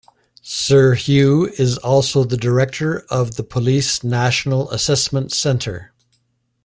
[0.41, 5.93] Sir Hugh is also the director of the Police National Assessment Centre.